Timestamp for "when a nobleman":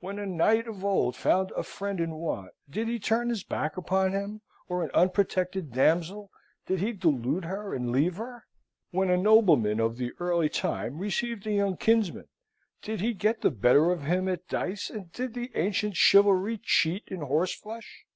8.90-9.78